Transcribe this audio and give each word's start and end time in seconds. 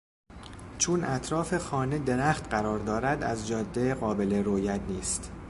چون 0.77 1.03
اطراف 1.03 1.57
خانه 1.57 1.97
درخت 1.99 2.49
قرار 2.49 2.79
دارد 2.79 3.23
از 3.23 3.47
جاده 3.47 3.93
قابل 3.95 4.43
رویت 4.43 4.81
نیست. 4.81 5.31